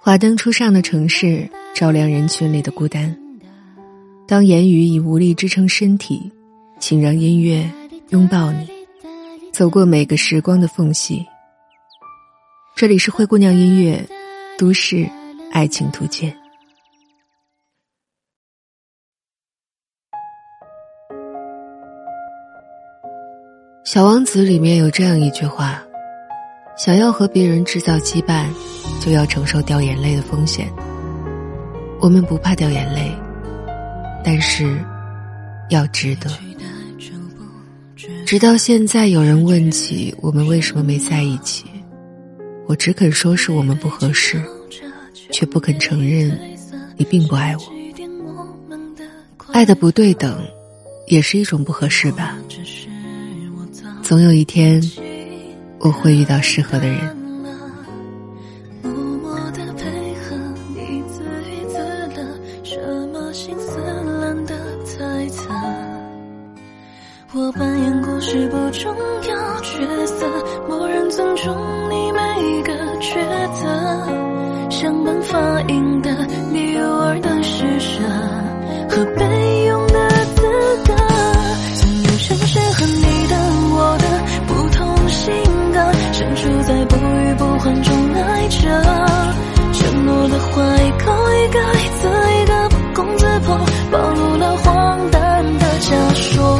[0.00, 3.16] 华灯初上的城市，照亮人群里的孤单。
[4.26, 6.30] 当言语已无力支撑身体，
[6.78, 7.70] 请让音乐
[8.10, 8.68] 拥抱你，
[9.52, 11.26] 走过每个时光的缝隙。
[12.76, 14.06] 这里是灰姑娘音乐，
[14.58, 15.08] 都市
[15.50, 16.34] 爱情图鉴。
[23.98, 25.82] 小王子里面有这样一句话：
[26.76, 28.46] 想要和别人制造羁绊，
[29.00, 30.72] 就要承受掉眼泪的风险。
[31.98, 33.12] 我们不怕掉眼泪，
[34.24, 34.78] 但是
[35.68, 36.30] 要值得。
[38.24, 41.64] 直到现在，有人问起我们为什么没在一起。
[42.68, 44.40] 我只肯说是我们不合适，
[45.32, 46.38] 却不肯承认
[46.96, 47.62] 你并不爱我。
[49.52, 50.40] 爱的不对等，
[51.08, 52.38] 也是一种不合适吧。
[54.08, 54.80] 总有一天，
[55.80, 56.98] 我会遇到适合的人。
[67.34, 68.96] 我扮演故事不重
[69.28, 70.26] 要角色，
[70.66, 71.54] 默认尊重
[71.90, 72.72] 你每一个
[73.02, 73.20] 抉
[73.52, 76.10] 择，想办法赢得
[76.50, 78.02] 你偶尔的施舍
[78.88, 79.47] 和被
[86.38, 88.58] 格，身处在不遇不还中爱着，
[89.72, 92.08] 承诺的话一口一个一字
[92.40, 93.58] 一个不攻自破，
[93.90, 96.58] 暴露了荒诞的假说。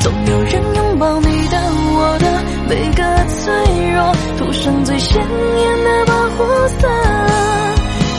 [0.00, 1.58] 总有人拥抱你的、
[1.92, 3.52] 我的每个脆
[3.92, 6.88] 弱，涂上最鲜艳的保护色。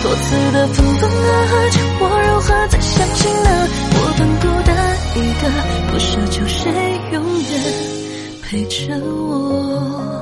[0.03, 1.17] 多次的分分合
[1.47, 3.49] 合，叫我如何再相信呢？
[3.93, 4.69] 我本孤单
[5.15, 5.43] 一个，
[5.91, 6.71] 不奢求谁
[7.13, 7.51] 永远
[8.43, 10.20] 陪着我。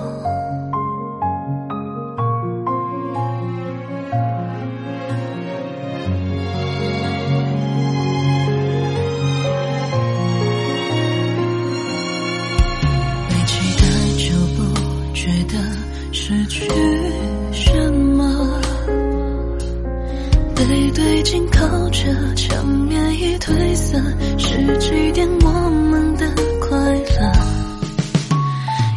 [21.19, 23.97] 背对镜靠着墙面已褪色，
[24.37, 26.25] 是祭奠我们的
[26.61, 27.33] 快乐，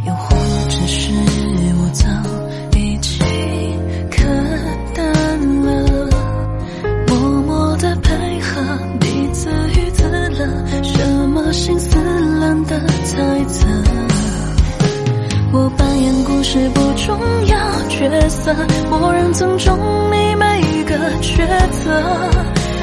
[0.06, 0.36] 又或
[0.68, 1.10] 者是
[1.80, 2.06] 我早
[2.78, 3.18] 已经
[4.08, 4.24] 看
[4.94, 5.04] 淡
[5.64, 6.08] 了，
[7.08, 8.60] 默默的配合
[9.00, 10.46] 你自娱自乐，
[10.84, 11.98] 什么心思
[12.38, 13.66] 懒得猜测。
[15.54, 17.56] 我扮演故事不重要
[17.88, 18.54] 角色，
[18.88, 19.76] 默认尊重
[20.12, 20.21] 你
[21.02, 21.34] 每个抉
[21.82, 21.90] 择，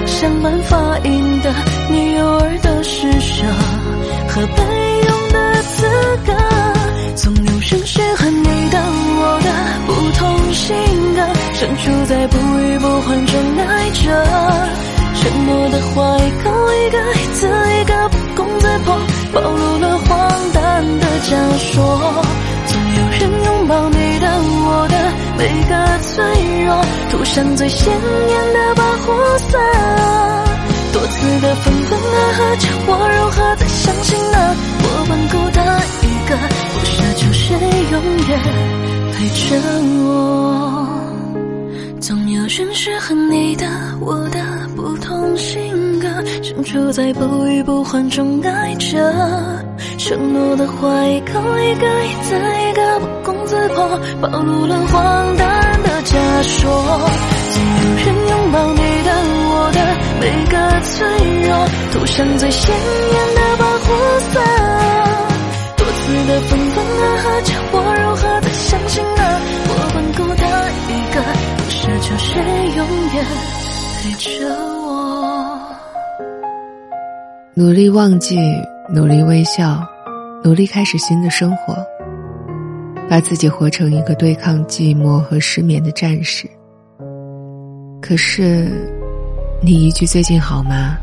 [0.05, 1.53] 想办法赢得
[1.89, 3.45] 你偶尔的施舍
[4.27, 4.61] 和被
[5.07, 5.87] 用的资
[6.25, 6.33] 格。
[7.15, 8.77] 总有人适合你的
[9.21, 9.49] 我的
[9.87, 10.75] 不同性
[11.15, 11.21] 格，
[11.53, 14.11] 身处在不遇不欢中爱着，
[15.15, 18.99] 承诺的话一口一个一字一个不攻自破，
[19.31, 22.21] 暴露了荒诞的假说。
[23.69, 24.25] 拥抱你的，
[24.65, 24.95] 我的
[25.37, 26.25] 每个脆
[26.65, 26.73] 弱，
[27.11, 29.59] 涂上最鲜艳的保护色。
[30.91, 34.55] 多次的分分合合，叫我如何再相信呢？
[34.81, 35.61] 我本孤单
[36.01, 36.35] 一个，
[36.73, 37.45] 不奢求谁
[37.91, 38.29] 永远
[39.13, 39.55] 陪着
[40.07, 40.09] 我。
[42.01, 43.67] 总有人适合你的，
[44.01, 44.39] 我的
[44.75, 46.07] 不同性格，
[46.41, 49.68] 身处在不依不缓中爱着。
[50.09, 53.87] 承诺的话，一口一个，一字一个不攻自破，
[54.19, 56.71] 暴露了荒诞的假说。
[57.51, 59.09] 总有人拥抱你的、
[59.51, 59.77] 我的
[60.19, 61.05] 每个脆
[61.47, 61.53] 弱，
[61.93, 63.85] 涂上最鲜艳的保护
[64.31, 64.41] 色。
[65.77, 69.21] 多次的分分合合，叫我如何再相信呢？
[69.67, 70.41] 我本孤单
[70.89, 71.21] 一个，
[71.55, 72.41] 不奢求谁
[72.75, 72.81] 永
[73.13, 73.23] 远
[74.01, 74.27] 陪着
[74.81, 74.89] 我。
[77.53, 78.39] 努力忘记。
[78.91, 79.87] 努力微笑，
[80.41, 81.75] 努力开始新的生活，
[83.09, 86.49] 把自己活成一个对抗寂寞和失眠的战士。
[88.01, 88.71] 可是，
[89.61, 90.97] 你一句“最近好吗”，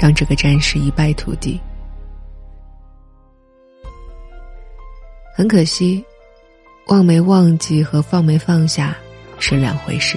[0.00, 1.60] 让这个战士一败涂地。
[5.34, 6.02] 很可惜，
[6.86, 8.96] 忘没忘记和放没放下
[9.38, 10.16] 是两回事。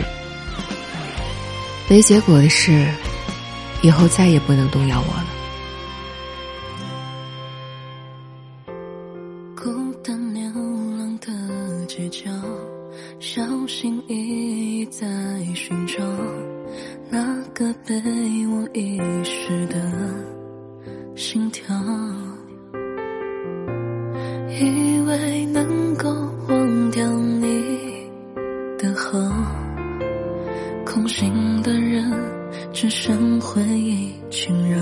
[1.89, 2.87] 没结果的事，
[3.81, 5.34] 以后再也不能动摇我了。
[27.41, 28.07] 你
[28.77, 29.19] 的好，
[30.85, 32.11] 空心的人
[32.71, 34.77] 只剩回忆侵扰。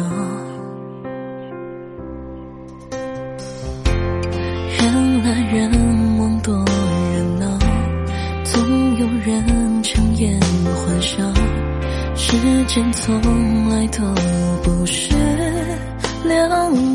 [4.78, 5.72] 人来人
[6.20, 7.58] 往多热闹，
[8.44, 11.24] 总有人强颜欢笑。
[12.16, 14.04] 时间从来都
[14.64, 15.16] 不是
[16.24, 16.93] 良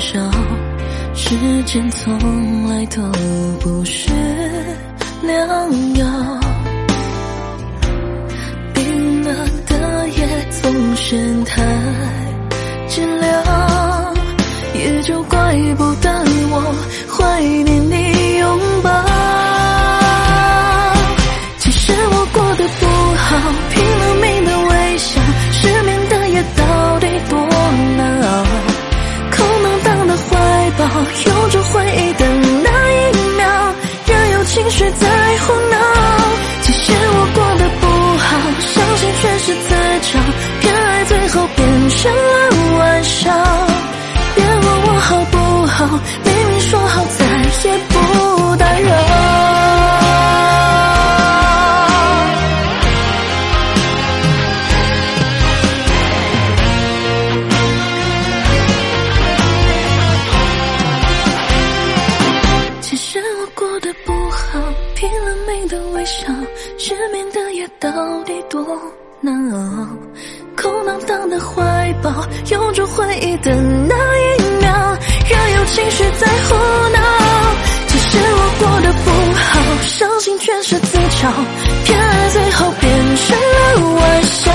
[0.00, 0.18] 少，
[1.14, 3.02] 时间从来都
[3.60, 4.10] 不是
[5.22, 5.38] 良
[5.96, 6.40] 药。
[8.72, 9.36] 冰冷
[9.66, 10.26] 的夜
[10.62, 11.62] 总是太
[12.88, 13.22] 寂寥，
[14.74, 16.10] 也就怪不得
[16.50, 16.74] 我
[17.10, 18.29] 怀念你
[72.02, 74.98] 抱，有着回忆的那一秒，
[75.28, 76.54] 任由情绪在胡
[76.90, 76.98] 闹。
[77.86, 79.50] 其实我过得不好，
[79.82, 81.30] 伤心全是自找，
[81.84, 84.50] 偏爱最后变成了玩笑。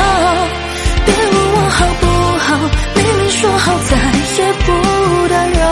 [1.05, 2.05] 别问我好不
[2.39, 2.47] 好，
[2.95, 3.91] 明明说好再
[4.37, 4.65] 也不
[5.27, 5.63] 打扰。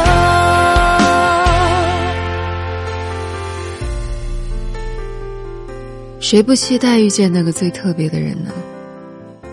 [6.20, 8.52] 谁不期待遇见那个最特别的人呢？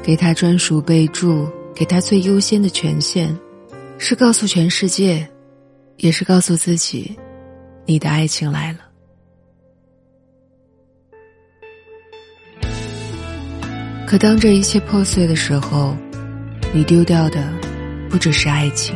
[0.03, 1.47] 给他专属备注，
[1.81, 3.35] 给他最优先的权限，
[3.97, 5.27] 是告诉全世界，
[5.97, 7.19] 也是告诉自己，
[7.87, 8.81] 你的爱情来了。
[14.06, 15.97] 可当这一切破碎的时候，
[16.71, 17.50] 你丢掉的
[18.11, 18.95] 不只是爱情，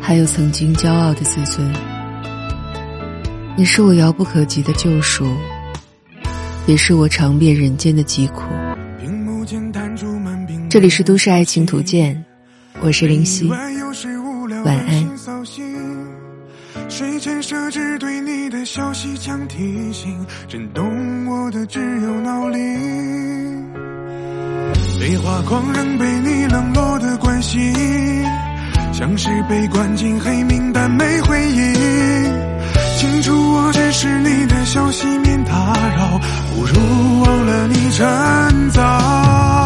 [0.00, 1.70] 还有曾经骄傲的自尊。
[3.54, 5.26] 你是我遥不可及的救赎，
[6.66, 8.44] 也是我尝遍人间的疾苦。
[10.72, 12.24] 这里是都市爱情图鉴，
[12.80, 13.46] 我是林夕，
[14.64, 15.06] 晚安。
[16.88, 20.82] 睡前设置对你的消息强提醒，震动
[21.26, 23.70] 我的只有闹铃。
[24.98, 27.58] 废话狂人被你冷落的关系，
[28.94, 31.74] 像是被关进黑名单没回应。
[32.96, 35.52] 清楚我只是你的消息免打
[35.98, 36.18] 扰，
[36.54, 39.61] 不如忘了你趁早。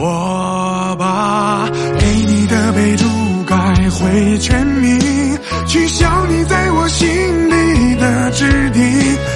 [0.00, 3.04] 我把给你的备注
[3.44, 3.56] 改
[3.90, 4.96] 回全名，
[5.66, 7.08] 取消你在我心
[7.50, 8.80] 里的置顶。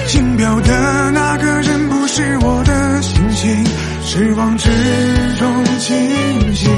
[0.07, 3.65] 星标的那个人不是我的星星，
[4.05, 4.69] 失望之
[5.37, 6.71] 中清醒。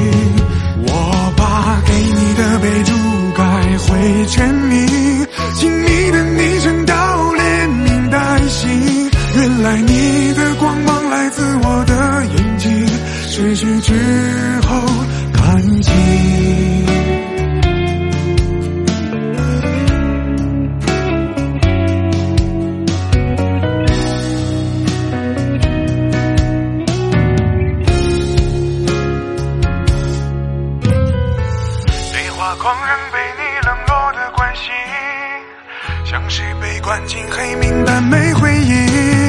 [0.88, 2.92] 我把给你的备注
[3.38, 3.44] 改
[3.77, 4.88] 回全名，
[5.54, 9.12] 亲密的昵称到连名带姓。
[9.36, 12.45] 原来你的光芒来自我的眼。
[13.38, 13.94] 失去之
[14.65, 14.80] 后
[15.34, 15.94] 看清，
[32.13, 34.72] 被花狂人被你冷落的关系，
[36.06, 39.25] 像是被关进黑名单，没回应。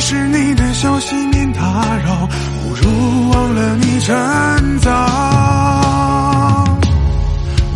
[0.00, 1.60] 是你的消息免打
[1.98, 2.26] 扰，
[2.62, 4.90] 不如忘了你趁早。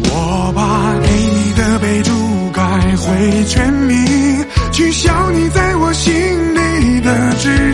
[0.05, 2.63] 我把给你的备注改
[2.97, 6.13] 回全名，取消你在我心
[6.55, 7.74] 里的支。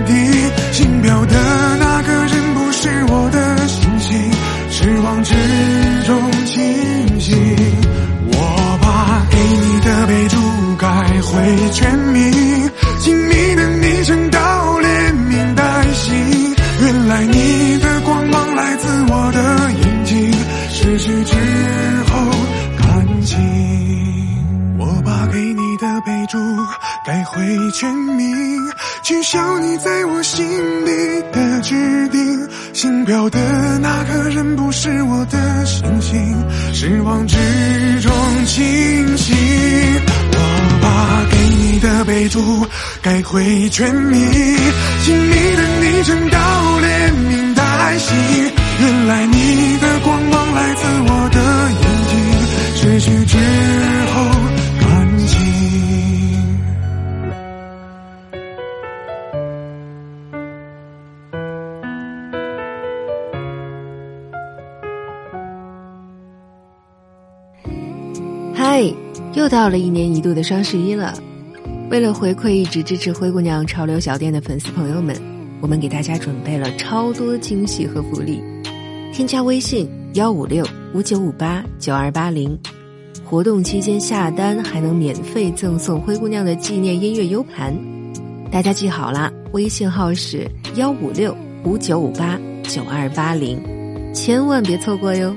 [25.80, 26.38] 的备注
[27.06, 27.40] 改回
[27.72, 28.36] 全名，
[29.02, 30.46] 取消你在我心
[30.84, 32.48] 里的指定。
[32.74, 33.38] 星标的
[33.78, 37.36] 那个人不是我的星星，失望之
[38.02, 38.12] 中
[38.44, 39.34] 清醒。
[40.32, 42.66] 我把给你的备注
[43.00, 44.30] 改回全名，
[45.02, 48.14] 亲密的昵称到连名带姓。
[48.80, 51.40] 原来你的光芒来自我的
[51.80, 52.18] 眼睛，
[52.76, 53.38] 失去之
[69.34, 71.14] 又到了一年一度的双十一了。
[71.90, 75.16] 为了回馈一直支持灰姑娘潮流小店的粉丝朋友们，
[75.60, 78.42] 我们给大家准备了超多惊喜和福利。
[79.12, 82.58] 添加微信幺五六五九五八九二八零，
[83.24, 87.76] 活动期间下单还能免费赠送灰姑娘的纪念音乐 U 盘。
[88.50, 93.60] 大家记好啦，微信号是幺五六五九五八九二八零，
[94.12, 95.34] 千万别错过哟。